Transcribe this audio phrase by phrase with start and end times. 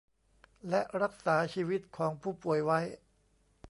[0.69, 2.79] และรักษาชีวิตของผู้ป่วยไว้